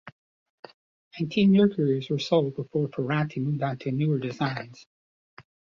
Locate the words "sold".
2.17-2.55